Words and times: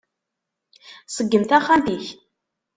Ṣeggem 1.15 1.43
taxxamt-ik! 1.45 2.05